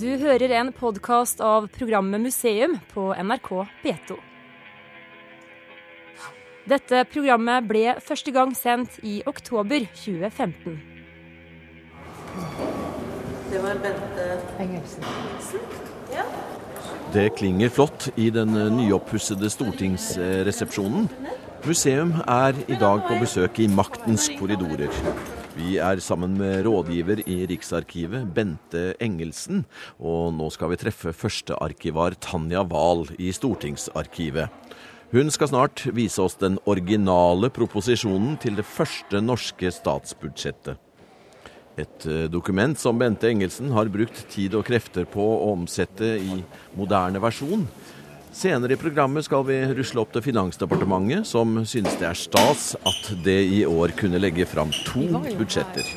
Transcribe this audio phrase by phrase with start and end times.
[0.00, 3.48] Du hører en podkast av programmet Museum på NRK
[3.82, 4.14] P2.
[6.72, 10.78] Dette programmet ble første gang sendt i oktober 2015.
[13.50, 14.30] Det var Bente
[14.64, 15.04] Engelsen.
[16.14, 16.24] Ja.
[17.12, 21.10] Det klinger flott i den nyoppussede stortingsresepsjonen.
[21.66, 25.04] Museum er i dag på besøk i maktens korridorer.
[25.60, 29.66] Vi er sammen med rådgiver i Riksarkivet, Bente Engelsen.
[30.00, 34.48] Og nå skal vi treffe førstearkivar Tanja Wahl i Stortingsarkivet.
[35.12, 40.80] Hun skal snart vise oss den originale proposisjonen til det første norske statsbudsjettet.
[41.76, 46.40] Et eh, dokument som Bente Engelsen har brukt tid og krefter på å omsette i
[46.78, 47.68] moderne versjon.
[48.30, 53.08] Senere i programmet skal vi rusle opp til Finansdepartementet, som synes det er stas at
[53.24, 55.02] det i år kunne legge fram to
[55.34, 55.88] budsjetter.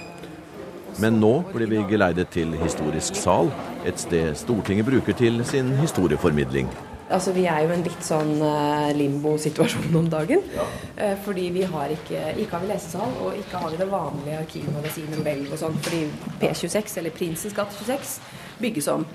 [1.02, 3.52] Men nå blir vi geleidet til Historisk sal,
[3.86, 6.72] et sted Stortinget bruker til sin historieformidling.
[7.14, 10.42] Altså, Vi er jo en litt sånn uh, limbo-situasjon om dagen.
[10.56, 10.66] Ja.
[10.98, 14.40] Uh, fordi vi har ikke, ikke har vi lesesal, og ikke har vi det vanlige
[14.42, 15.78] arkivmagasinet Nobel og sånn.
[15.86, 16.08] Fordi
[16.42, 18.18] P26, eller Prinsens gate 26,
[18.64, 19.06] bygges om.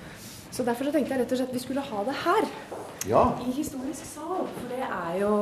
[0.55, 2.47] Så derfor så tenkte jeg rett og slett at vi skulle ha det her.
[3.07, 3.23] Ja.
[3.45, 4.47] I historisk sal.
[4.55, 5.33] For det er jo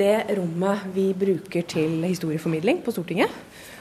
[0.00, 3.32] det rommet vi bruker til historieformidling på Stortinget.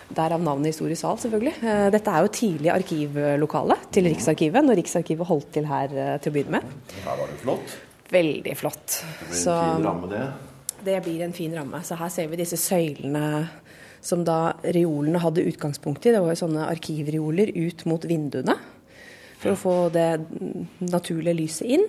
[0.10, 1.54] Derav navnet Historisk sal, selvfølgelig.
[1.62, 6.32] Eh, dette er jo tidlig arkivlokale til Riksarkivet, når Riksarkivet holdt til her eh, til
[6.32, 6.72] å begynne med.
[7.04, 7.76] Her var det flott.
[8.10, 8.96] Veldig flott.
[8.98, 10.24] Det blir en Så, fin ramme, det.
[10.88, 11.84] Det blir en fin ramme.
[11.86, 13.28] Så her ser vi disse søylene
[14.02, 16.16] som da reolene hadde utgangspunkt i.
[16.16, 18.56] Det var jo sånne arkivreoler ut mot vinduene
[19.40, 20.10] for å få det
[20.90, 21.86] naturlige lyset inn.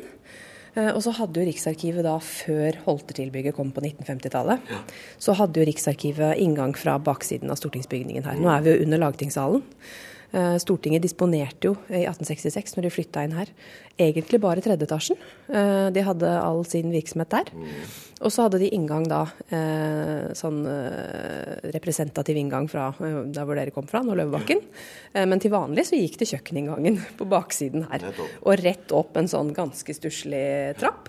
[0.75, 4.83] Eh, og så hadde jo Riksarkivet da, før Holtertilbygget kom på 1950-tallet, ja.
[5.23, 8.39] så hadde jo Riksarkivet inngang fra baksiden av stortingsbygningen her.
[8.41, 9.65] Nå er vi jo under lagtingssalen.
[10.31, 13.51] Eh, Stortinget disponerte jo i 1866, når de flytta inn her,
[14.01, 15.19] egentlig bare tredje etasjen.
[15.51, 17.51] Eh, de hadde all sin virksomhet der.
[17.51, 17.73] Mm.
[18.21, 20.61] Og så hadde de inngang da, eh, sånn
[21.75, 24.61] representativ inngang fra der hvor dere kom fra, nå Løvebakken.
[25.15, 28.05] Men til vanlig så gikk det kjøkkeninngangen på baksiden her.
[28.45, 31.09] Og rett opp en sånn ganske stusslig trapp,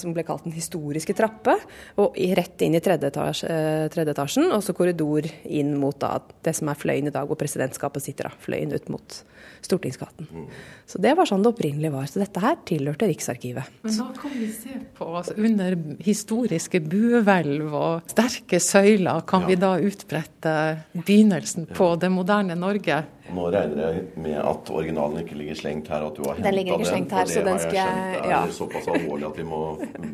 [0.00, 1.56] som ble kalt den historiske trappe.
[2.02, 6.18] Og rett inn i tredje, etasje, eh, tredje etasjen, og så korridor inn mot da,
[6.42, 8.30] det som er fløyen i dag, hvor presidentskapet sitter.
[8.30, 9.22] da, Fløyen ut mot
[9.62, 10.28] Stortingsgaten.
[10.30, 10.46] Mm.
[10.86, 12.06] Så det var sånn det opprinnelig var.
[12.06, 13.64] Så dette her tilhørte Riksarkivet.
[13.82, 19.52] Men da kan vi se på, altså under historiske buehvelv og sterke søyler, kan ja.
[19.52, 20.56] vi da utbrette
[20.94, 23.02] begynnelsen på det moderne Norge?
[23.34, 26.46] Nå regner jeg med at originalen ikke ligger slengt her, at du har henta den.
[26.46, 29.46] Den ligger ikke slengt her, så den skal jeg Det er såpass alvorlig at vi
[29.48, 29.60] må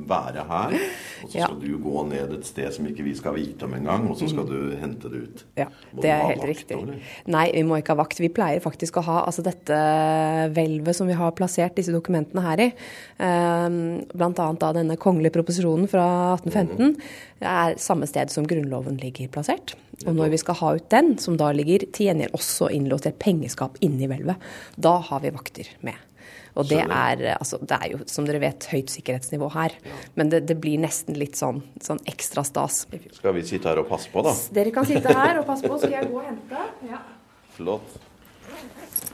[0.08, 0.76] være her.
[1.22, 4.08] Og så skal du gå ned et sted som ikke vi skal vite om engang,
[4.10, 5.44] og så skal du hente det ut.
[5.60, 5.68] Ja,
[6.00, 6.78] det er helt riktig.
[6.78, 7.12] Eller?
[7.36, 8.22] Nei, vi må ikke ha vakt.
[8.22, 9.78] Vi pleier faktisk å ha altså dette
[10.56, 12.70] hvelvet som vi har plassert disse dokumentene her i,
[13.22, 13.78] ehm,
[14.12, 14.32] bl.a.
[14.32, 16.06] da denne kongelige proposisjonen fra
[16.40, 16.96] 1815,
[17.42, 19.76] er samme sted som Grunnloven ligger plassert.
[20.06, 23.12] Og når vi skal ha ut den, som da ligger til gjengjeld også innlåst i
[23.12, 25.98] et pengeskap inni hvelvet, da har vi vakter med.
[26.52, 29.72] Og det er, altså, det er jo, som dere vet, høyt sikkerhetsnivå her.
[30.18, 32.84] Men det, det blir nesten litt sånn, sånn, ekstra stas.
[33.16, 34.34] Skal vi sitte her og passe på, da?
[34.52, 35.80] Dere kan sitte her og passe på.
[35.80, 36.64] Skal jeg gå og hente?
[36.90, 37.00] Ja.
[37.56, 38.00] Flott.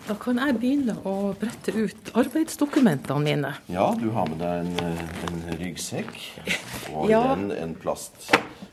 [0.08, 3.50] Da kan jeg begynne å brette ut arbeidsdokumentene mine.
[3.70, 6.14] Ja, du har med deg en, en ryggsekk
[6.94, 7.20] og ja.
[7.34, 7.74] en, en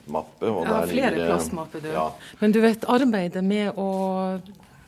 [0.05, 0.49] plastmappe.
[0.49, 1.89] Og ja, flere ligger, plastmapper, du.
[1.89, 2.13] Ja.
[2.39, 4.39] Men du vet, arbeidet med å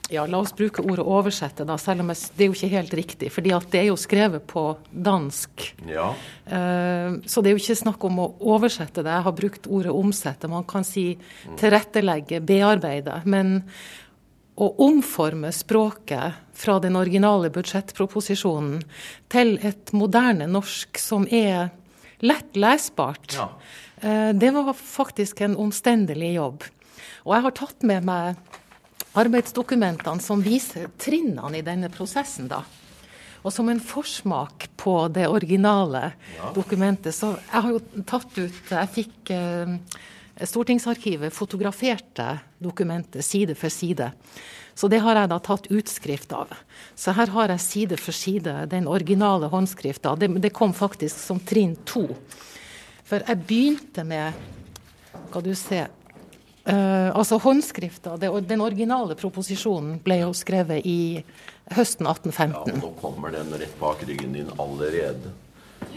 [0.09, 3.31] ja, La oss bruke ordet 'oversette', da, selv om det er jo ikke helt riktig.
[3.31, 5.75] fordi det er jo skrevet på dansk.
[5.85, 6.13] Ja.
[6.47, 9.11] Uh, så det er jo ikke snakk om å oversette det.
[9.11, 10.47] Jeg har brukt ordet 'omsette'.
[10.47, 11.17] Man kan si
[11.57, 13.21] tilrettelegge, bearbeide.
[13.25, 13.65] Men
[14.55, 18.81] å omforme språket fra den originale budsjettproposisjonen
[19.29, 21.69] til et moderne norsk som er
[22.19, 23.51] lett lesbart, ja.
[24.01, 26.63] Eh, det var faktisk en omstendelig jobb.
[27.25, 28.35] Og jeg har tatt med meg
[29.17, 32.61] arbeidsdokumentene som viser trinnene i denne prosessen, da.
[33.45, 36.51] Og som en forsmak på det originale ja.
[36.55, 39.77] dokumentet, så jeg har jo tatt ut Jeg fikk eh,
[40.37, 42.27] Stortingsarkivet fotograferte
[42.61, 44.11] dokumentet side for side.
[44.77, 46.51] Så det har jeg da tatt utskrift av.
[46.93, 50.11] Så her har jeg side for side den originale håndskrifta.
[50.21, 52.03] Det, det, kom faktisk som trinn to.
[53.07, 54.37] For jeg begynte med
[55.31, 61.23] Skal du se uh, Altså håndskrifta, den originale proposisjonen, ble jo skrevet i
[61.73, 62.75] høsten 1815.
[62.75, 65.33] Ja, nå kommer den rett bak ryggen din allerede.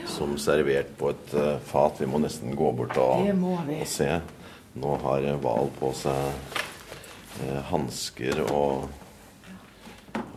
[0.08, 2.00] Som servert på et uh, fat.
[2.00, 4.08] Vi må nesten gå bort og, og se.
[4.80, 6.59] Nå har Hval på seg
[7.44, 8.88] eh, hansker og,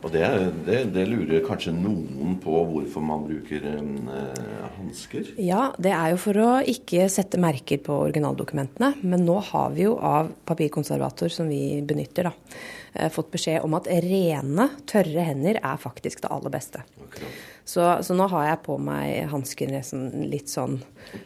[0.03, 0.25] og det,
[0.67, 5.33] det, det, lurer kanskje noen på hvorfor man bruker eh, hansker?
[5.41, 8.94] Ja, det er jo for å ikke sette merker på originaldokumentene.
[9.03, 12.59] Men nå har vi jo av papirkonservator som vi benytter, da,
[12.94, 16.85] eh, fått beskjed om at rene, tørre hender er faktisk det aller beste.
[17.07, 17.41] Akkurat.
[17.65, 20.81] Så, så, nå har jeg på meg hansker litt sånn,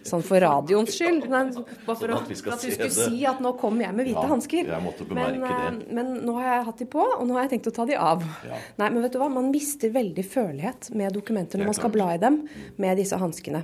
[0.06, 1.25] sånn for radioens skyld.
[1.31, 1.48] Nei,
[1.88, 4.22] bare for sånn at, vi, at vi skulle si at nå kommer jeg med hvite
[4.22, 4.69] ja, hansker.
[5.18, 5.66] Men, eh,
[5.98, 7.98] men, nå har jeg hatt de på, og nå har jeg tenkt å ta de
[7.98, 8.22] av.
[8.45, 8.62] Ja.
[8.84, 9.31] Nei, men vet du hva?
[9.34, 12.44] Man mister veldig følelighet med dokumenter når man skal bla i dem
[12.78, 13.63] med disse hanskene.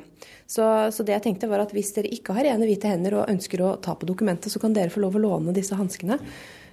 [0.49, 3.29] Så, så, det jeg tenkte var at hvis dere ikke har rene hvite hender og
[3.29, 6.17] ønsker å ta på dokumentet, så kan dere få lov å låne disse hanskene.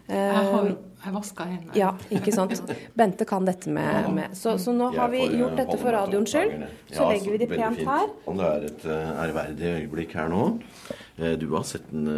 [0.08, 1.74] Jeg har eh, jeg vaska hendene.
[1.78, 2.72] Ja, ikke sant.
[2.96, 4.36] Bente kan dette med, med.
[4.36, 6.66] Så, så, nå har vi gjort dette for radioens skyld.
[6.92, 8.10] Så legger vi de pent her.
[8.26, 10.44] Det er et uh, ærverdig øyeblikk her nå.
[11.20, 12.08] Uh, du har sett den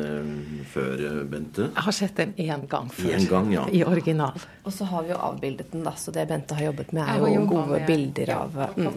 [0.73, 1.69] før, Bente?
[1.69, 3.15] Jeg har sett den én gang før.
[3.17, 3.67] En gang, ja.
[3.71, 4.47] I original.
[4.67, 5.95] Og så har vi jo avbildet den, da.
[5.99, 8.91] Så det Bente har jobbet med, er jo gode med, bilder av mm.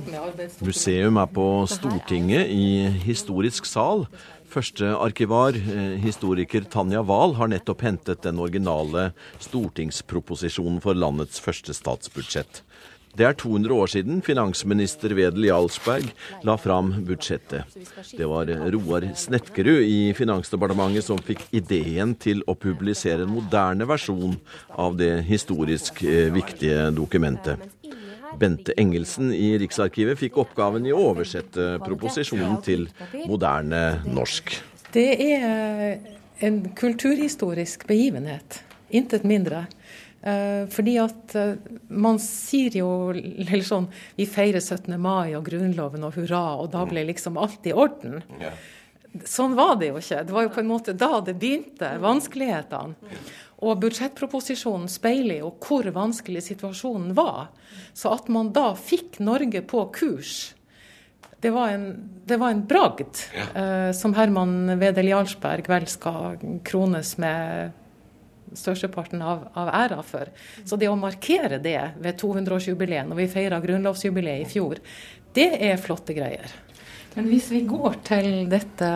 [0.66, 2.66] Museum er på Stortinget i
[3.06, 4.08] historisk sal.
[4.56, 9.10] Førstearkivar, eh, historiker Tanja Wahl, har nettopp hentet den originale
[9.44, 12.62] stortingsproposisjonen for landets første statsbudsjett.
[13.16, 16.10] Det er 200 år siden finansminister Wedel Jarlsberg
[16.44, 17.63] la fram budsjettet.
[18.12, 24.36] Det var Roar Snetkerud i Finansdepartementet som fikk ideen til å publisere en moderne versjon
[24.75, 27.60] av det historisk eh, viktige dokumentet.
[28.40, 32.88] Bente Engelsen i Riksarkivet fikk oppgaven i å oversette proposisjonen til
[33.30, 34.58] moderne norsk.
[34.96, 35.98] Det er
[36.46, 38.62] en kulturhistorisk begivenhet.
[38.96, 39.66] Intet mindre.
[40.26, 41.58] Eh, fordi at eh,
[41.94, 42.90] man sier jo
[43.46, 43.86] eller sånn
[44.18, 44.96] Vi feirer 17.
[44.98, 48.24] mai og Grunnloven og hurra, og da ble liksom alt i orden.
[49.30, 50.24] Sånn var det jo ikke.
[50.28, 53.14] Det var jo på en måte da det begynte, vanskelighetene.
[53.63, 57.48] Og budsjettproposisjonen speiler jo hvor vanskelig situasjonen var.
[57.94, 60.56] Så at man da fikk Norge på kurs,
[61.44, 61.88] det var en,
[62.25, 63.48] det var en bragd ja.
[63.62, 67.75] eh, som Herman Wedel Jarlsberg vel skal krones med
[68.56, 70.31] størsteparten av, av æra for.
[70.66, 74.81] Så det å markere det ved 200-årsjubileet, når vi feira grunnlovsjubileet i fjor,
[75.36, 76.50] det er flotte greier.
[77.15, 78.88] Men hvis vi går til dette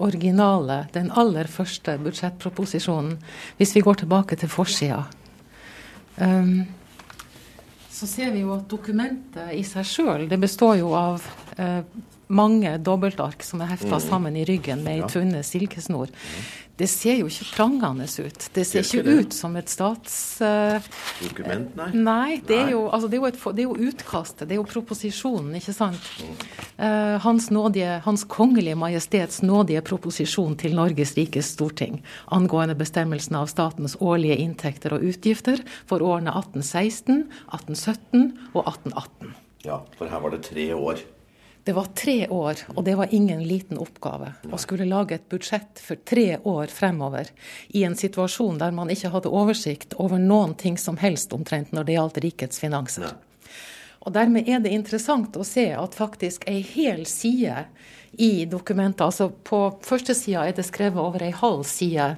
[0.00, 3.18] originale, den aller første budsjettproposisjonen,
[3.58, 5.02] hvis vi går tilbake til forsida,
[6.16, 6.62] um,
[7.92, 11.26] så ser vi jo at dokumentet i seg sjøl, det består jo av
[11.58, 11.82] uh,
[12.28, 14.04] mange dobbeltark som er hefta mm.
[14.04, 15.10] sammen i ryggen med ei ja.
[15.10, 16.12] tynne silkesnor.
[16.78, 18.44] Det ser jo ikke prangende ut.
[18.54, 19.14] Det ser ikke, det.
[19.18, 20.12] ut som et stats...
[20.38, 20.78] Uh,
[21.24, 21.88] Dokument, nei?
[21.96, 24.66] Nei, det er, jo, altså, det, er et, det er, jo, utkastet, det er jo
[24.68, 26.06] proposisjonen, ikke sant.
[26.78, 31.98] Uh, hans, nådige, hans kongelige majestets nådige proposisjon til Norges rikes storting
[32.30, 39.36] angående bestemmelsen av statens årlige inntekter og utgifter for årene 1816, 1817 og 1818.
[39.66, 41.02] Ja, for her var det tre år.
[41.68, 45.82] Det var tre år, og det var ingen liten oppgave å skulle lage et budsjett
[45.84, 47.28] for tre år fremover
[47.76, 51.84] i en situasjon der man ikke hadde oversikt over noen ting som helst omtrent når
[51.84, 53.10] det gjaldt rikets finanser.
[54.00, 57.66] Og Dermed er det interessant å se at faktisk ei hel side
[58.16, 62.08] i dokumentet, altså på første sida er det skrevet over ei halv side,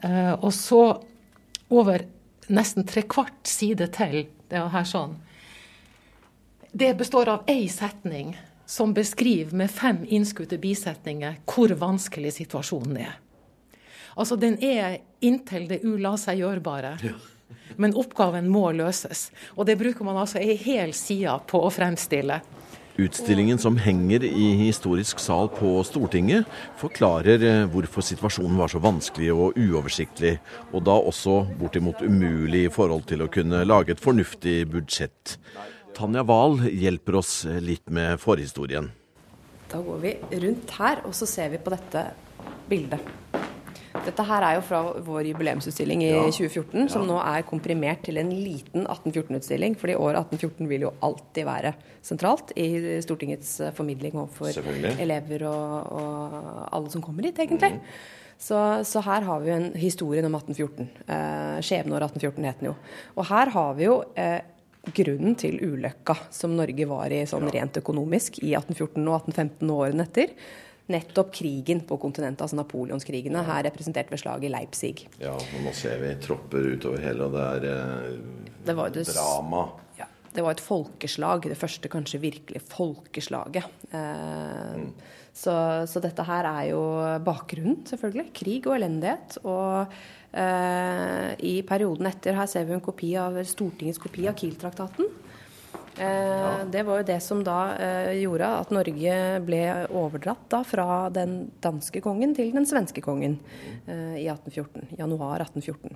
[0.00, 0.82] eh, og så
[1.68, 2.08] over
[2.48, 5.18] nesten trekvart side til, det er her sånn,
[6.72, 8.32] det består av én setning
[8.66, 13.14] som beskriver med fem innskutte bisetninger hvor vanskelig situasjonen er.
[14.14, 16.96] Altså, den er inntil det ula seg gjørbare.
[17.02, 17.16] Ja.
[17.76, 19.28] Men oppgaven må løses.
[19.58, 22.40] Og det bruker man altså ei hel side på å fremstille.
[22.94, 26.46] Utstillingen som henger i historisk sal på Stortinget,
[26.78, 30.36] forklarer eh, hvorfor situasjonen var så vanskelig og uoversiktlig,
[30.70, 35.34] og da også bortimot umulig i forhold til å kunne lage et fornuftig budsjett.
[35.94, 38.90] Tanja Wahl hjelper oss litt med forhistorien.
[39.70, 42.08] Da går vi rundt her, og så ser vi på dette
[42.68, 43.12] bildet.
[44.04, 46.24] Dette her er jo fra vår jubileumsutstilling i ja.
[46.26, 47.08] 2014, som ja.
[47.08, 49.78] nå er komprimert til en liten 1814-utstilling.
[49.80, 51.72] fordi året 1814 vil jo alltid være
[52.04, 54.58] sentralt i Stortingets formidling overfor
[54.98, 56.36] elever og, og,
[56.74, 57.78] alle som kommer dit, egentlig.
[57.78, 57.80] Mm.
[58.44, 60.90] Så, så, her har vi jo en historien om 1814.
[61.06, 62.74] Eh, Skjebneåret 1814 het den jo.
[63.14, 64.42] Og her har vi jo eh,
[64.94, 69.82] grunnen til ulykka som Norge var i sånn rent økonomisk i 1814 og 1815 og
[69.86, 70.34] årene etter.
[70.92, 75.06] Nettopp krigen på kontinentet, altså napoleonskrigene, her representert ved slaget i Leipzig.
[75.22, 79.62] Ja, og nå ser vi tropper utover hele, og det er eh, det var, drama.
[80.34, 81.46] Det var et folkeslag.
[81.46, 83.68] Det første kanskje virkelig folkeslaget.
[83.94, 84.88] Eh, mm.
[85.30, 85.54] så,
[85.90, 86.82] så, dette her er jo
[87.26, 88.32] bakgrunnen, selvfølgelig.
[88.34, 89.38] Krig og elendighet.
[89.46, 89.94] Og
[90.34, 95.12] eh, i perioden etter her ser vi en kopi av Stortingets kopi av Kiel-traktaten.
[95.94, 96.64] Ja.
[96.66, 99.60] det var jo det som da eh, gjorde at Norge ble
[99.94, 103.36] overdratt da fra den danske kongen til den svenske kongen
[103.86, 105.94] eh, i 1814, januar 1814.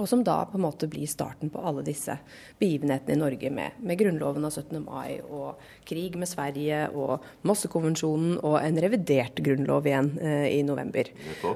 [0.00, 2.16] Og som da på en måte blir starten på alle disse
[2.60, 4.80] begivenhetene i Norge med, med grunnloven av 17.
[4.82, 11.10] mai og krig med Sverige og Mossekonvensjonen og en revidert grunnlov igjen eh, i november.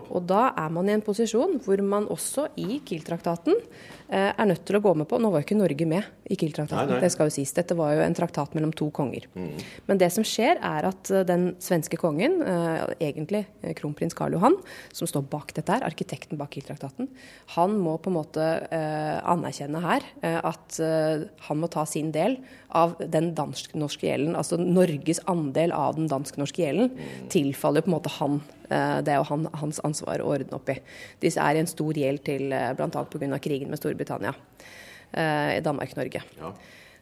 [0.09, 4.64] Og da er man i en posisjon hvor man også i Kiel-traktaten eh, er nødt
[4.68, 7.28] til å gå med på Nå var jo ikke Norge med i Kiel-traktaten, det skal
[7.28, 7.52] jo sies.
[7.57, 9.25] Dette var jo en traktat mellom to konger.
[9.33, 9.57] Mm.
[9.88, 14.37] Men det som skjer, er at eh, den svenske kongen, eh, egentlig eh, kronprins Karl
[14.37, 14.59] Johan,
[14.92, 17.09] som står bak dette her, arkitekten bak Kiel-traktaten,
[17.57, 21.85] han må på en måte måte eh, anerkjenne her eh, at eh, han må ta
[21.87, 24.37] sin del av den dansk-norske gjelden.
[24.37, 26.92] Altså Norges andel av den dansk-norske gjelden
[27.32, 28.40] tilfaller på en måte han.
[28.68, 30.76] Det er jo han, hans ansvar å ordne opp i.
[31.23, 32.88] Disse er i en stor gjeld til bl.a.
[33.08, 33.38] pga.
[33.40, 34.35] krigen med Storbritannia.
[35.16, 36.20] i Danmark-Norge.
[36.37, 36.52] Ja.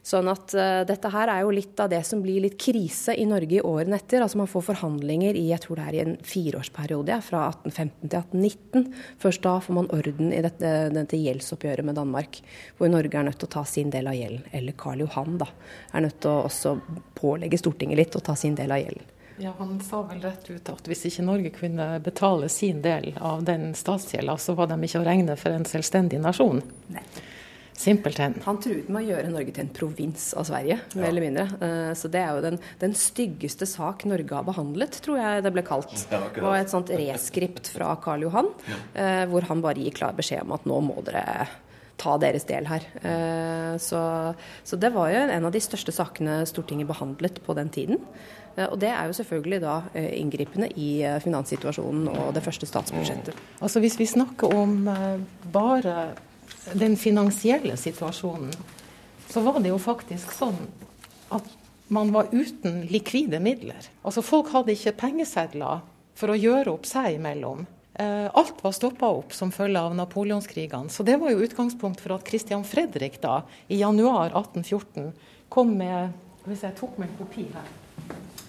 [0.07, 3.25] Sånn at uh, dette her er jo litt av det som blir litt krise i
[3.27, 4.23] Norge i årene etter.
[4.23, 8.13] Altså man får forhandlinger i jeg tror det er i en fireårsperiode, ja, fra 1815
[8.13, 8.87] til 1819.
[9.19, 12.39] Først da får man orden i dette, dette, gjeldsoppgjøret med Danmark,
[12.79, 14.47] hvor Norge er nødt til å ta sin del av gjelden.
[14.55, 15.51] Eller Karl Johan da,
[15.91, 16.77] er nødt til å også
[17.19, 19.13] pålegge Stortinget litt å ta sin del av gjelden.
[19.43, 23.43] Ja, Han sa vel rett ut at hvis ikke Norge kunne betale sin del av
[23.45, 26.63] den statsgjelda, så var de ikke å regne for en selvstendig nasjon.
[26.95, 27.03] Nei.
[27.77, 28.33] Simpelthen.
[28.47, 31.09] Han truet med å gjøre Norge til en provins av Sverige, mer ja.
[31.11, 31.43] eller mindre.
[31.61, 35.51] Uh, så det er jo den, den, styggeste sak Norge har behandlet, tror jeg det
[35.53, 35.93] ble kalt.
[36.09, 38.49] Ja, det var et sånt reskript fra Karl Johan,
[38.97, 41.45] uh, hvor han bare gir klar beskjed om at nå må dere
[42.01, 42.89] ta deres del her.
[43.05, 44.01] Uh, så,
[44.65, 48.01] så, det var jo en av de største sakene Stortinget behandlet på den tiden.
[48.57, 53.37] Og det er jo selvfølgelig da inngripende i finanssituasjonen og det første statsbudsjettet.
[53.61, 54.79] Altså Hvis vi snakker om
[55.53, 55.93] bare
[56.73, 58.53] den finansielle situasjonen,
[59.29, 60.57] så var det jo faktisk sånn
[61.33, 61.47] at
[61.87, 63.89] man var uten likvide midler.
[64.03, 65.83] Altså Folk hadde ikke pengesedler
[66.17, 67.65] for å gjøre opp seg imellom.
[67.99, 70.91] Eh, alt var stoppa opp som følge av napoleonskrigene.
[70.93, 75.13] Så det var jo utgangspunkt for at Christian Fredrik da, i januar 1814
[75.49, 76.13] kom med
[76.47, 77.71] Hvis jeg tok med en kopi her,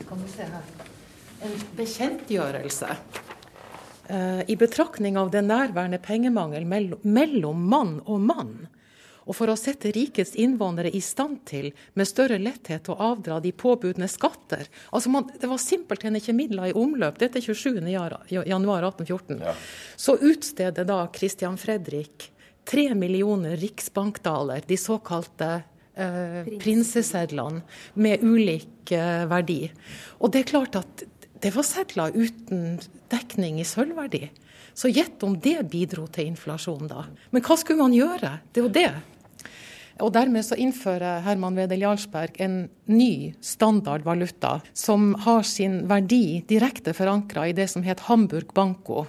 [0.06, 0.66] kan du se her.
[1.42, 2.94] En bekjentgjørelse
[4.08, 8.54] i betraktning av den nærværende pengemangel mellom mann og mann,
[9.28, 13.52] og for å sette rikets innvånere i stand til med større letthet å avdra de
[13.52, 14.64] påbudne skatter.
[14.88, 17.18] Altså man, Det var simpelthen ikke midler i omløp.
[17.20, 19.42] Dette er 27.1.1814.
[19.44, 19.54] Ja.
[19.96, 22.32] Så utsteder da Christian Fredrik
[22.68, 25.62] tre millioner riksbankdaler, de såkalte
[25.94, 27.62] eh, prinsesedlene,
[27.94, 29.70] med ulik eh, verdi.
[30.20, 31.04] Og det er klart at
[31.42, 32.78] det var sedler uten
[33.12, 34.28] dekning i sølvverdi.
[34.78, 37.06] Så gjett om det bidro til inflasjon, da.
[37.34, 38.38] Men hva skulle man gjøre?
[38.52, 38.90] Det jo det.
[39.98, 46.94] Og Dermed så innfører Herman Wedel Jarlsberg en ny standardvaluta som har sin verdi direkte
[46.94, 49.08] forankra i det som het Hamburg Banco,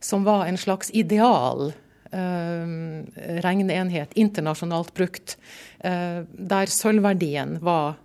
[0.00, 3.04] som var en slags ideal uh,
[3.44, 5.36] regneenhet internasjonalt brukt,
[5.84, 8.00] uh, der sølvverdien var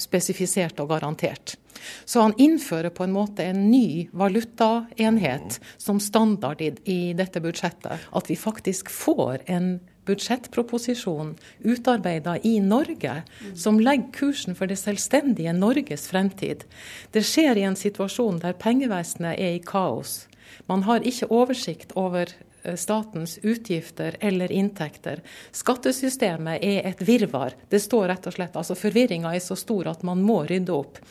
[0.00, 1.56] spesifisert og garantert.
[2.04, 8.06] Så han innfører på en måte en ny valutaenhet som standard i, i dette budsjettet.
[8.12, 11.34] At vi faktisk får en budsjettproposisjon
[11.64, 13.22] utarbeida i Norge,
[13.56, 16.64] som legger kursen for det selvstendige Norges fremtid.
[17.12, 20.24] Det skjer i en situasjon der pengevesenet er i kaos.
[20.68, 25.22] Man har ikke oversikt over eh, statens utgifter eller inntekter.
[25.52, 27.56] Skattesystemet er et virvar.
[27.68, 31.02] Det står rett og slett, altså Forvirringa er så stor at man må rydde opp.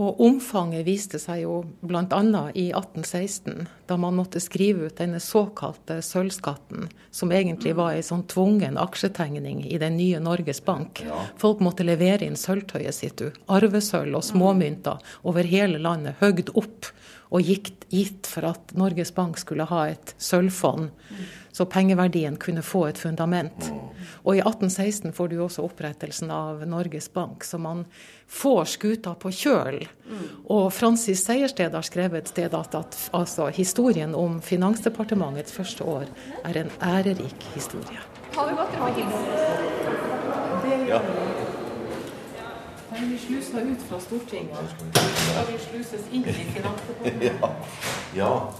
[0.00, 2.20] Og omfanget viste seg jo bl.a.
[2.56, 8.24] i 1816, da man måtte skrive ut denne såkalte sølvskatten, som egentlig var ei sånn
[8.30, 11.04] tvungen aksjetegning i den nye Norges Bank.
[11.36, 13.20] Folk måtte levere inn sølvtøyet sitt,
[13.52, 16.88] arvesølv og småmynter over hele landet, høgd opp
[17.32, 20.90] og gitt, gitt for at Norges Bank skulle ha et sølvfond,
[21.52, 23.70] så pengeverdien kunne få et fundament.
[24.24, 27.84] Og i 1816 får du også opprettelsen av Norges Bank, så man
[28.28, 29.82] får skuta på kjøl.
[30.52, 36.08] Og Francis Sejersted har skrevet et sted at, at altså, historien om Finansdepartementets første år
[36.44, 38.00] er en ærerik historie.
[38.36, 38.72] Har vi gått
[40.88, 41.00] ja.
[42.92, 44.58] Men vi slusa ut fra Stortinget.
[44.92, 47.32] Skal vi sluses inn i Finansdepartementet?
[47.40, 47.54] Ja.
[48.14, 48.52] ja.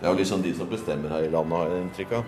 [0.00, 2.26] Det er jo liksom de som bestemmer her i landet, har jeg inntrykk av.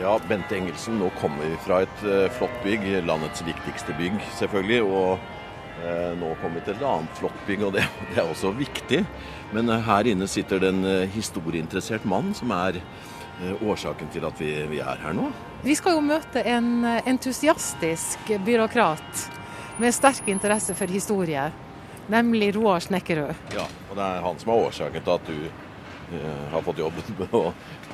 [0.00, 4.80] Ja, Bente Engelsen, nå kommer vi fra et uh, flott bygg, landets viktigste bygg selvfølgelig.
[4.88, 8.54] Og eh, nå kommer vi til et annet flott bygg, og det, det er også
[8.56, 9.02] viktig.
[9.52, 12.80] Men uh, her inne sitter det en historieinteressert mann som er
[13.60, 15.28] årsaken til at vi, vi, er her nå.
[15.62, 19.28] Vi skal jo møte en entusiastisk byråkrat
[19.80, 21.52] med sterk interesse for historier,
[22.12, 23.34] nemlig Roar Snekkerød.
[23.56, 25.38] Ja, og det er han som er årsaken til at du
[26.52, 27.46] har fått jobben med å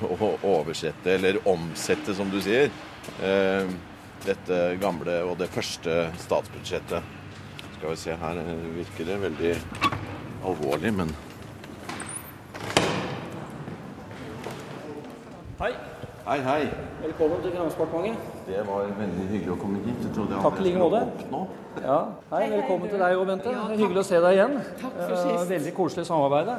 [0.07, 2.71] å oversette, eller omsette, som du sier,
[3.23, 3.71] eh,
[4.25, 7.03] dette gamle og det første statsbudsjettet.
[7.79, 8.43] Skal vi se, her
[8.77, 9.57] virker det veldig
[10.45, 11.17] alvorlig, men
[15.59, 15.73] Hei.
[16.29, 16.69] Hei, hei.
[17.03, 18.25] Velkommen til Finansdepartementet.
[18.47, 20.03] Det var veldig hyggelig å komme hit.
[20.05, 20.99] Jeg trodde jeg Takk i like måte.
[21.81, 21.97] Ja.
[22.35, 23.55] Hei, velkommen til deg òg, Bente.
[23.55, 24.59] Ja, hyggelig å se deg igjen.
[24.83, 25.31] Takk for sist.
[25.31, 26.51] Eh, veldig koselig samarbeid.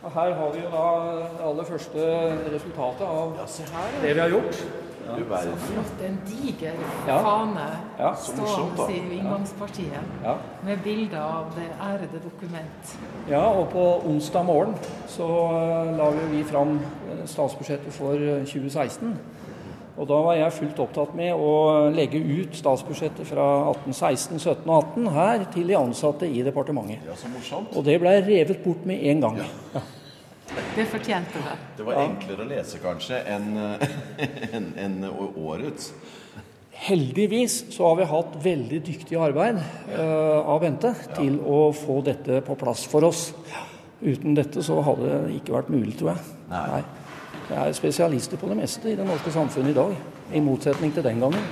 [0.00, 0.88] Og her har vi jo da
[1.22, 2.08] det aller første
[2.56, 3.46] resultatet av ja,
[4.02, 4.58] det vi har gjort.
[5.18, 5.40] Ja.
[5.42, 6.04] Så flott.
[6.06, 7.18] En diger ja.
[7.24, 7.66] fane
[7.98, 8.12] ja.
[8.14, 10.36] stående i inngangspartiet ja.
[10.64, 12.94] med bilder av det ærede dokument.
[13.30, 14.74] Ja, og på onsdag morgen
[15.08, 19.08] så uh, la vi fram eh, statsbudsjettet for 2016.
[19.08, 19.40] Eh,
[20.00, 21.52] og da var jeg fullt opptatt med å
[21.92, 27.04] legge ut statsbudsjettet fra 1816, 17 og 18 her til de ansatte i departementet.
[27.04, 27.74] Ja, så morsomt.
[27.76, 29.42] Og det ble revet bort med en gang.
[29.74, 29.82] Ja.
[30.74, 31.56] Det fortjente det.
[31.76, 33.52] Det var enklere å lese kanskje enn
[34.56, 35.92] en, en årets.
[36.80, 42.40] Heldigvis så har vi hatt veldig dyktig arbeid uh, av Bente til å få dette
[42.46, 43.26] på plass for oss.
[44.00, 46.38] Uten dette så hadde det ikke vært mulig, tror jeg.
[46.48, 46.64] Nei.
[46.72, 46.80] Nei.
[47.50, 49.94] Det er spesialister på det meste i det norske samfunnet i dag,
[50.32, 51.46] i motsetning til den gangen.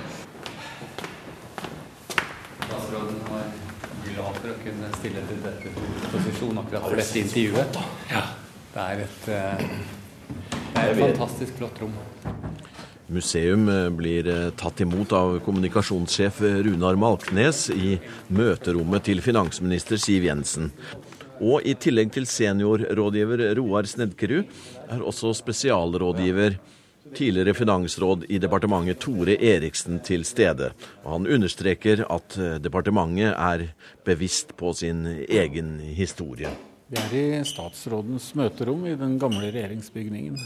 [2.63, 3.49] Statsråden var
[4.07, 5.73] glad for å kunne stille til dette
[6.09, 7.83] posisjon akkurat for dette intervjuet.
[8.15, 8.23] Ja.
[8.79, 9.63] Det er et, eh,
[10.71, 11.95] det er et fantastisk flott rom.
[13.11, 17.97] Museum eh, blir eh, tatt imot av kommunikasjonssjef Runar Malknes i
[18.31, 20.71] møterommet til finansminister Siv Jensen.
[21.43, 24.47] Og i tillegg til seniorrådgiver Roar Snedkerud,
[24.87, 26.55] er også spesialrådgiver,
[27.19, 30.71] tidligere finansråd i departementet Tore Eriksen til stede.
[31.03, 33.69] Og han understreker at departementet er
[34.07, 36.55] bevisst på sin egen historie.
[36.89, 40.39] Vi er i statsrådens møterom i den gamle regjeringsbygningen.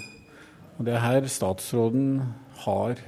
[0.75, 2.17] Og det er her statsråden
[2.65, 2.99] har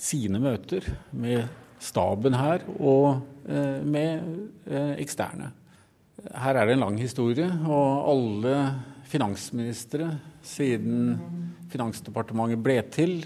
[0.00, 0.84] sine møter
[1.16, 1.46] med
[1.80, 4.28] staben her og eh, med
[4.68, 5.48] eh, eksterne.
[6.28, 8.54] Her er det en lang historie, og alle
[9.08, 10.12] finansministre
[10.44, 11.16] siden
[11.72, 13.16] Finansdepartementet ble til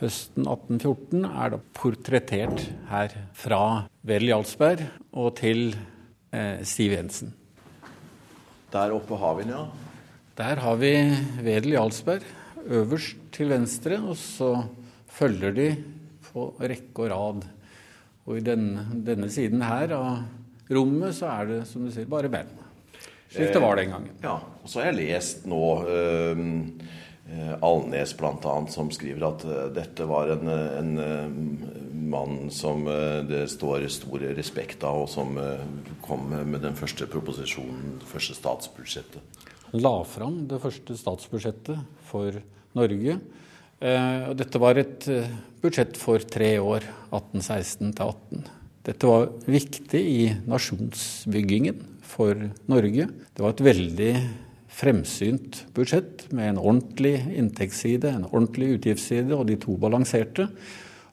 [0.00, 3.20] høsten 1814, er da portrettert her.
[3.36, 3.62] Fra
[4.00, 5.74] Vel Jarlsberg og til
[6.32, 7.36] eh, Siv Jensen.
[8.74, 9.66] Der oppe har vi den, ja.
[10.34, 10.90] Der har vi
[11.46, 12.24] Wedel Jarlsberg
[12.66, 14.48] øverst til venstre, og så
[15.14, 15.68] følger de
[16.26, 17.44] på rekke og rad.
[18.26, 22.32] Og i denne, denne siden her av rommet så er det som du sier, bare
[22.32, 22.50] menn.
[23.30, 24.10] Slik det var den gangen.
[24.16, 26.44] Eh, ja, og så har jeg lest nå uh,
[27.64, 28.54] Alnes bl.a.
[28.68, 32.84] som skriver at uh, dette var en, en uh, mann som
[33.28, 35.38] det står stor respekt av, og som
[36.04, 39.40] kom med den første proposisjonen, det første statsbudsjettet.
[39.72, 42.36] Han la fram det første statsbudsjettet for
[42.76, 43.16] Norge.
[43.80, 45.08] dette var et
[45.64, 48.46] budsjett for tre år, 1816 til 18.
[48.84, 52.36] Dette var viktig i nasjonsbyggingen for
[52.68, 53.08] Norge.
[53.32, 54.12] Det var et veldig
[54.74, 60.48] fremsynt budsjett med en ordentlig inntektsside, en ordentlig utgiftsside, og de to balanserte.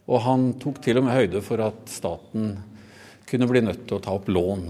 [0.09, 2.55] Og han tok til og med høyde for at staten
[3.29, 4.65] kunne bli nødt til å ta opp lån.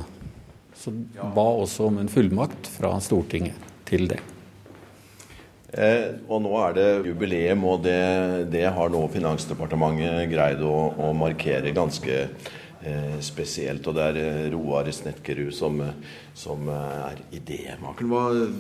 [0.76, 0.94] Så
[1.36, 4.20] ba også om en fullmakt fra Stortinget til det.
[5.72, 8.02] Eh, og nå er det jubileum, og det,
[8.52, 12.26] det har nå Finansdepartementet greid å, å markere ganske
[13.22, 13.88] spesielt.
[13.88, 18.56] Og det er eh, Roar Snetkerud som, eh, som er idémakeren.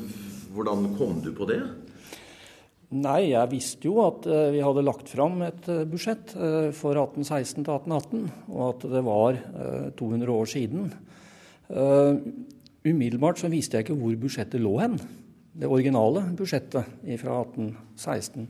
[0.51, 1.61] Hvordan kom du på det?
[2.91, 6.33] Nei, jeg visste jo at vi hadde lagt fram et budsjett
[6.75, 9.39] for 1816 til 1818, og at det var
[9.95, 10.89] 200 år siden.
[12.83, 14.99] Umiddelbart så visste jeg ikke hvor budsjettet lå hen.
[15.55, 16.91] Det originale budsjettet
[17.23, 18.49] fra 1816.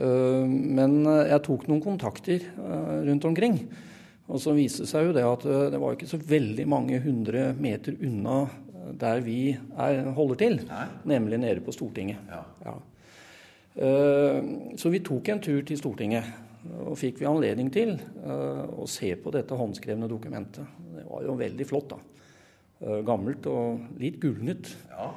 [0.00, 2.48] Men jeg tok noen kontakter
[3.04, 3.60] rundt omkring.
[4.30, 7.00] Og så viste det seg jo det at eh, det var ikke så veldig mange
[7.02, 10.86] hundre meter unna eh, der vi er, holder til, Nei.
[11.14, 12.22] nemlig nede på Stortinget.
[12.30, 12.42] Ja.
[12.66, 12.78] Ja.
[13.72, 16.26] Uh, så vi tok en tur til Stortinget,
[16.84, 20.74] og fikk vi anledning til å se på dette håndskrevne dokumentet.
[20.92, 23.00] Det var jo veldig flott, da.
[23.08, 24.68] Gammelt og litt gulnet.
[24.92, 25.08] Ja.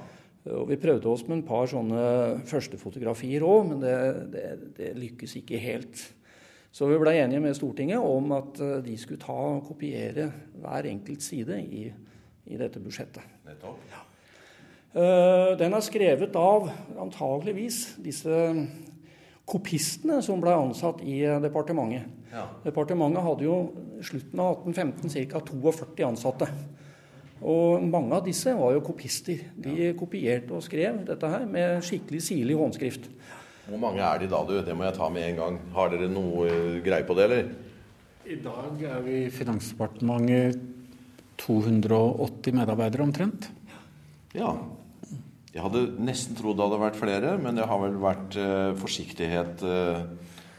[0.54, 2.02] Og Vi prøvde oss med en par sånne
[2.46, 3.96] førstefotografier òg, men det,
[4.34, 4.46] det,
[4.78, 6.04] det, lykkes ikke helt.
[6.75, 10.27] Så vi ble enige med Stortinget om at eh, de skulle ta og kopiere
[10.59, 11.85] hver enkelt side i,
[12.51, 13.23] i dette budsjettet.
[13.47, 13.85] Nettopp.
[13.93, 14.01] Ja.
[14.95, 16.67] Eh, den er skrevet av
[16.99, 18.41] antageligvis disse
[19.47, 22.11] kopistene som ble ansatt i eh, departementet.
[22.33, 22.49] Ja.
[22.65, 23.57] Departementet hadde jo
[24.03, 25.43] slutten av 1815 ca.
[25.47, 26.49] 42 ansatte.
[27.45, 29.47] Og mange av disse var jo kopister.
[29.55, 33.07] De kopierte og skrev dette her med skikkelig sirlig håndskrift.
[33.65, 34.56] Hvor mange er de da, du?
[34.62, 35.60] Det må jeg ta med en gang.
[35.73, 37.51] Har dere noe eh, greie på det, eller?
[38.25, 40.60] I dag er vi i Finansdepartementet
[41.41, 43.49] 280 medarbeidere omtrent.
[44.38, 44.54] Ja.
[45.56, 49.63] Jeg hadde nesten trodd det hadde vært flere, men det har vel vært uh, forsiktighet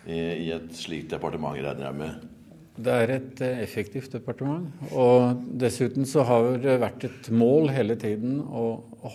[0.06, 2.35] i, i, et slikt departement, regner jeg med.
[2.76, 4.68] Det er et eh, effektivt departement.
[4.92, 8.66] Og dessuten så har det vært et mål hele tiden å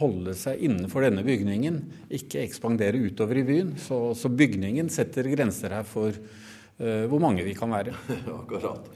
[0.01, 3.75] holde seg innenfor denne bygningen, ikke ekspandere utover i byen.
[3.81, 7.93] Så, så bygningen setter grenser her for uh, hvor mange vi kan være.
[8.39, 8.89] Akkurat.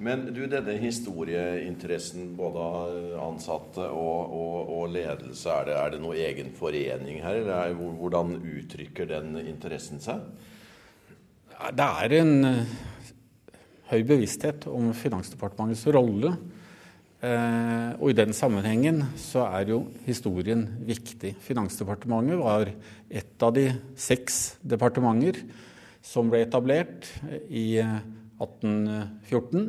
[0.00, 6.04] Men du, denne historieinteressen både av ansatte og, og, og ledelse, er det, er det
[6.04, 10.24] noe egen forening her, eller er, hvordan uttrykker den interessen seg?
[11.76, 12.32] Det er en
[13.90, 16.34] høy bevissthet om Finansdepartementets rolle.
[17.20, 21.34] Eh, og i den sammenhengen så er jo historien viktig.
[21.44, 22.70] Finansdepartementet var
[23.10, 23.66] et av de
[23.98, 25.42] seks departementer
[26.06, 27.10] som ble etablert
[27.50, 29.66] i 1814.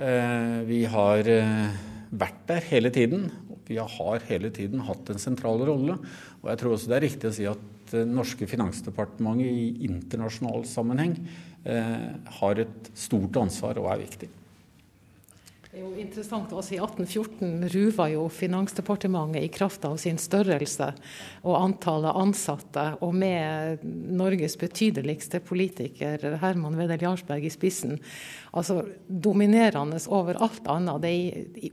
[0.00, 3.28] Eh, vi har eh, vært der hele tiden.
[3.68, 5.98] Vi har hele tiden hatt en sentral rolle.
[6.40, 10.64] Og jeg tror også det er riktig å si at det norske Finansdepartementet i internasjonal
[10.64, 14.28] sammenheng Eh, har et stort ansvar og er viktig.
[15.72, 20.90] Det er jo interessant også I 1814 ruva jo Finansdepartementet i kraft av sin størrelse
[21.48, 23.80] og antallet ansatte, og med
[24.12, 27.96] Norges betydeligste politiker Herman Wedel Jarlsberg i spissen,
[28.52, 31.06] altså dominerende over alt annet.
[31.06, 31.14] Det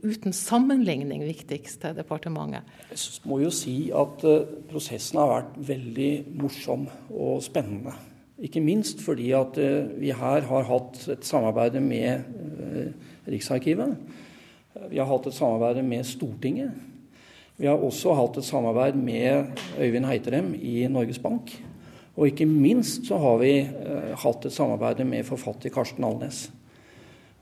[0.00, 2.64] uten sammenligning viktigste departementet.
[2.88, 7.92] Jeg må jo si at eh, prosessen har vært veldig morsom og spennende.
[8.40, 12.22] Ikke minst fordi at eh, vi her har hatt et samarbeid med
[12.64, 12.92] eh,
[13.28, 13.98] Riksarkivet.
[14.88, 16.72] Vi har hatt et samarbeid med Stortinget.
[17.60, 21.52] Vi har også hatt et samarbeid med Øyvind Heiterem i Norges Bank.
[22.16, 26.46] Og ikke minst så har vi eh, hatt et samarbeid med forfatter Karsten Alnes.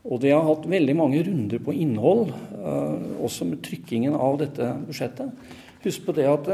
[0.03, 2.29] Og det har hatt veldig mange runder på innhold,
[3.19, 5.33] også med trykkingen av dette budsjettet.
[5.83, 6.47] Husk på det at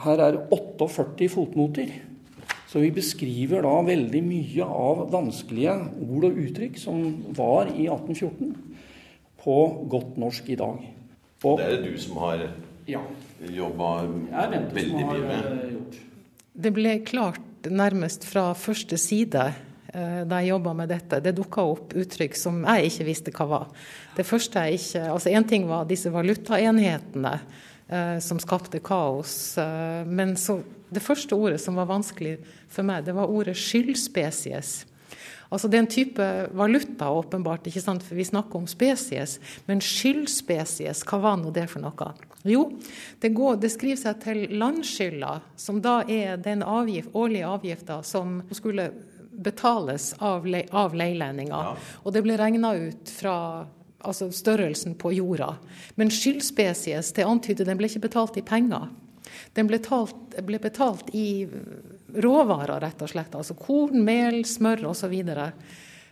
[0.00, 1.92] her er 48 fotnoter.
[2.74, 7.04] Så vi beskriver da veldig mye av vanskelige ord og uttrykk som
[7.38, 8.48] var i 1814,
[9.44, 9.58] på
[9.92, 10.80] godt norsk i dag.
[11.44, 12.42] Og, det er det du som har
[12.90, 13.02] ja.
[13.46, 15.46] jobba veldig mye med?
[15.52, 16.00] Eh,
[16.66, 21.22] det ble klart nærmest fra første side eh, da jeg jobba med dette.
[21.22, 23.70] Det dukka opp uttrykk som jeg ikke visste hva var.
[24.18, 27.36] Det første jeg ikke Altså én ting var disse valutaenhetene
[28.22, 29.58] som skapte kaos.
[29.58, 32.38] Eh, men så, det første ordet som var vanskelig
[32.72, 34.82] for meg, det var ordet skyldspesies.
[35.54, 38.02] Altså Det er en type valuta, åpenbart, ikke sant?
[38.02, 39.38] for vi snakker om spesies.
[39.68, 42.10] Men skyldspesies, hva var nå det for noe?
[42.44, 42.66] Jo,
[43.22, 48.40] det, går, det skriver seg til landskylda, som da er den avgift, årlige avgifta som
[48.52, 48.90] skulle
[49.34, 51.70] betales av, le, av leilendinger.
[51.70, 52.02] Ja.
[52.04, 53.36] Og det ble regna ut fra
[54.04, 55.54] altså størrelsen på jorda.
[56.00, 58.90] Men skyldspesies det antyder den ble ikke betalt i penger.
[59.54, 61.46] Den ble, talt, ble betalt i
[62.14, 63.34] råvarer, rett og slett.
[63.34, 65.14] Altså korn, mel, smør osv.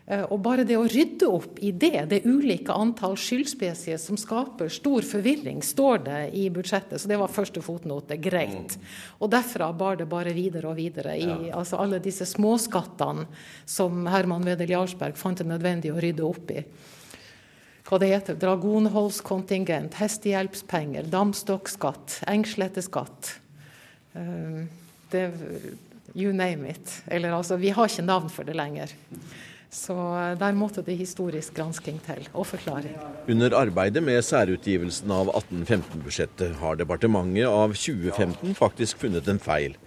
[0.06, 4.72] Eh, og bare det å rydde opp i det, det ulike antall skyldspesies som skaper
[4.72, 6.98] stor forvirring, står det i budsjettet.
[7.00, 8.18] Så det var første fotnote.
[8.22, 8.78] Greit.
[9.20, 11.38] Og derfra bar det bare videre og videre i ja.
[11.60, 13.28] altså alle disse småskattene
[13.68, 16.64] som Herman Wedel Jarlsberg fant det nødvendig å rydde opp i
[17.92, 23.34] hva det heter, dragonholdskontingent, hestehjelpspenger, damstokkskatt, engsletteskatt.
[24.16, 24.64] Uh,
[26.14, 27.02] you name it.
[27.06, 28.94] Eller altså, vi har ikke navn for det lenger.
[29.72, 32.92] Så eh, der måtte det historisk gransking til, og forklaring.
[33.28, 39.78] Under arbeidet med særutgivelsen av 1815-budsjettet har departementet av 2015 faktisk funnet en feil.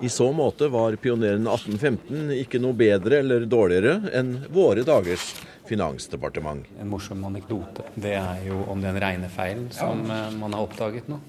[0.00, 5.34] I så måte var pioneren 1815 ikke noe bedre eller dårligere enn våre dagers
[5.68, 6.64] finansdepartement.
[6.80, 10.24] En morsom anekdote det er jo om den regnefeilen som ja.
[10.26, 11.20] Eh, man har oppdaget nå.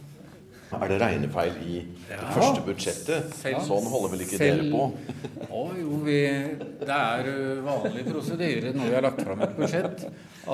[0.72, 3.34] Er det regnefeil i det første budsjettet?
[3.68, 4.86] sånn holder vel ikke selv, dere på?
[5.60, 6.20] Å jo, vi,
[6.80, 10.06] det er uh, vanlig prosedyre når vi har lagt fram et budsjett,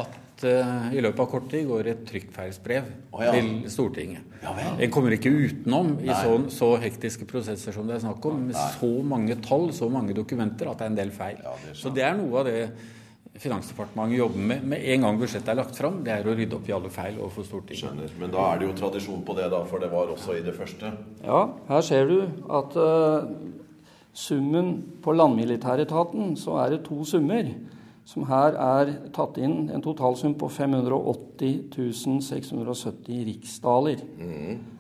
[0.02, 3.32] at uh, i løpet av kort tid går et trykkfeilsbrev oh, ja.
[3.36, 4.28] til Stortinget.
[4.44, 4.84] Ja vel.
[4.86, 8.60] En kommer ikke utenom i så, så hektiske prosesser som det er snakk om, med
[8.78, 11.42] så mange tall, så mange dokumenter, at det er en del feil.
[11.44, 12.62] Ja, det så det er noe av det
[13.38, 16.70] Finansdepartementet jobber med med en gang budsjettet er lagt fram, det er å rydde opp
[16.70, 17.84] i alle feil overfor Stortinget.
[17.84, 18.16] Skjønner.
[18.18, 20.56] Men da er det jo tradisjon på det, da, for det var også i det
[20.58, 20.90] første.
[21.22, 22.16] Ja, her ser du
[22.58, 23.30] at uh,
[24.18, 24.72] summen
[25.06, 27.52] på landmilitæretaten, så er det to summer.
[28.08, 34.04] Som her er tatt inn en totalsum på 580 670 riksdaler.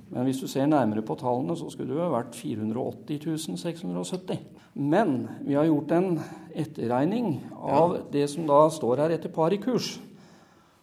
[0.08, 4.40] Men hvis du ser nærmere på tallene, så skulle det jo vært 480 670.
[4.80, 6.10] Men vi har gjort en
[6.56, 9.98] etterregning av det som da står her etter par i kurs.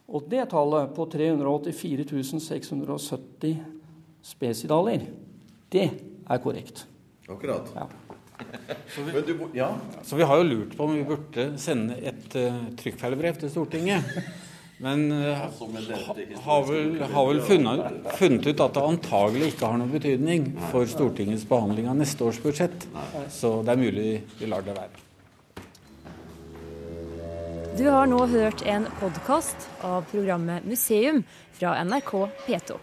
[0.05, 2.05] Og det tallet på 384
[2.45, 3.57] 670
[4.21, 5.09] spesidaler,
[5.73, 5.89] det
[6.29, 6.85] er korrekt.
[7.25, 7.73] Akkurat.
[7.73, 7.89] Ja.
[8.97, 9.69] Men du, ja.
[10.03, 14.19] Så vi har jo lurt på om vi burde sende et uh, trykkfeilbrev til Stortinget.
[14.83, 15.45] Men uh,
[16.43, 20.91] har vel, har vel funnet, funnet ut at det antagelig ikke har noen betydning for
[20.91, 22.89] Stortingets behandling av neste års budsjett.
[23.31, 24.09] Så det er mulig
[24.41, 25.05] vi lar det være.
[27.75, 31.25] Du har nå hørt en podkast av programmet Museum
[31.59, 32.13] fra NRK
[32.47, 32.77] P2.